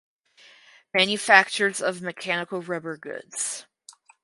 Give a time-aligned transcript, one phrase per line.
[0.95, 3.67] Manufacturers of Mechanical Rubber Goods.